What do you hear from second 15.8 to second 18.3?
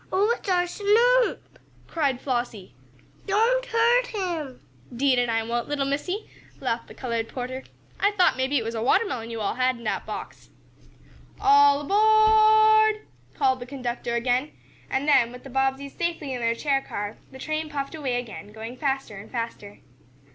safely in their chair car, the train puffed away